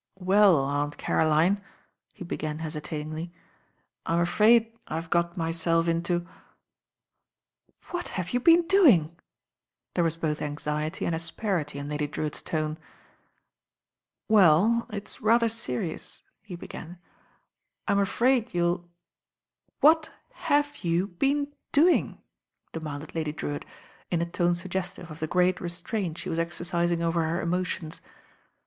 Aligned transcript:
"Well, 0.17 0.57
Aunt 0.65 0.97
Caroline," 0.97 1.61
he 2.11 2.23
began 2.23 2.57
hesitatingly, 2.57 3.31
"I'm 4.07 4.17
afraid 4.19 4.73
I've 4.87 5.11
got 5.11 5.37
myself 5.37 5.87
into" 5.87 6.25
"What 7.91 8.09
have 8.17 8.31
you 8.31 8.39
been 8.39 8.65
doing?" 8.65 9.15
There 9.93 10.03
was 10.03 10.17
both 10.17 10.41
anxiety 10.41 11.05
and 11.05 11.13
asperity 11.13 11.77
in 11.77 11.87
Lady 11.87 12.07
Drewitt's 12.07 12.41
tone. 12.41 12.79
"Well, 14.27 14.87
it's 14.89 15.21
rather 15.21 15.47
serious," 15.47 16.23
he 16.41 16.55
began; 16.55 16.97
"I'm 17.87 17.99
afraid 17.99 18.55
you'll" 18.55 18.89
"What— 19.81 20.09
^have— 20.47 20.81
^you— 20.83 21.09
^been— 21.19 21.53
doing?" 21.71 22.19
demanded 22.73 23.13
LADY 23.13 23.33
DREWITTS 23.33 23.65
ALARM 23.65 23.65
S89 23.67 23.69
Ltdy 23.69 23.69
Drewltt, 23.69 24.09
in 24.09 24.21
a 24.23 24.31
tone 24.31 24.55
suggestive 24.55 25.11
of 25.11 25.19
the 25.19 25.27
great 25.27 25.61
restraint 25.61 26.17
she 26.17 26.27
was 26.27 26.39
exercising 26.39 27.03
over 27.03 27.21
her 27.23 27.39
emotions. 27.39 28.01